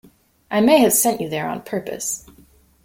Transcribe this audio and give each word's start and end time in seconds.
I 0.49 0.61
may 0.61 0.79
have 0.79 0.93
sent 0.93 1.21
you 1.21 1.29
there 1.29 1.47
on 1.47 1.61
purpose. 1.61 2.25